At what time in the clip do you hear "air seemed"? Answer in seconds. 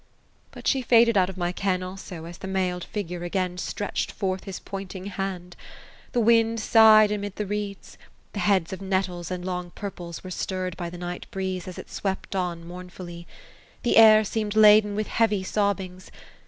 13.97-14.55